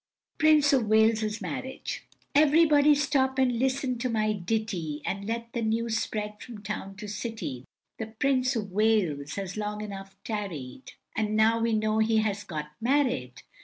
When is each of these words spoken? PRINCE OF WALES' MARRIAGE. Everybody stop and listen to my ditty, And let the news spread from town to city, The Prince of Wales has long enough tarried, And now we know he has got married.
PRINCE 0.39 0.73
OF 0.73 0.87
WALES' 0.87 1.41
MARRIAGE. 1.41 2.07
Everybody 2.33 2.95
stop 2.95 3.37
and 3.37 3.59
listen 3.59 3.99
to 3.99 4.09
my 4.09 4.33
ditty, 4.33 5.03
And 5.05 5.27
let 5.27 5.53
the 5.53 5.61
news 5.61 5.99
spread 5.99 6.41
from 6.41 6.63
town 6.63 6.95
to 6.95 7.07
city, 7.07 7.65
The 7.99 8.07
Prince 8.07 8.55
of 8.55 8.71
Wales 8.71 9.35
has 9.35 9.57
long 9.57 9.81
enough 9.81 10.15
tarried, 10.23 10.93
And 11.15 11.35
now 11.37 11.59
we 11.59 11.73
know 11.73 11.99
he 11.99 12.17
has 12.17 12.43
got 12.43 12.71
married. 12.81 13.43